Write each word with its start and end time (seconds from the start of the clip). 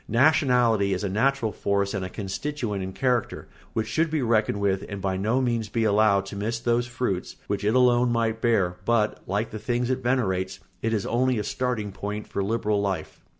Nationality 0.09 0.95
is 0.95 1.03
a 1.03 1.09
natural 1.09 1.51
force 1.51 1.93
and 1.93 2.03
a 2.03 2.09
constituent 2.09 2.81
in 2.81 2.91
character 2.91 3.47
which 3.73 3.85
should 3.87 4.09
be 4.09 4.23
reckoned 4.23 4.59
with 4.59 4.83
and 4.89 4.99
by 4.99 5.15
no 5.15 5.39
means 5.41 5.69
be 5.69 5.83
allowed 5.83 6.25
to 6.25 6.35
miss 6.35 6.57
those 6.59 6.87
fruits 6.87 7.35
which 7.45 7.63
it 7.63 7.75
alone 7.75 8.11
might 8.11 8.41
bear; 8.41 8.77
but, 8.83 9.21
like 9.27 9.51
the 9.51 9.59
things 9.59 9.91
it 9.91 10.01
venerates, 10.01 10.59
it 10.81 10.91
is 10.91 11.05
only 11.05 11.37
a 11.37 11.43
starting 11.43 11.91
point 11.91 12.25
for 12.25 12.43
liberal 12.43 12.81
life. 12.81 13.21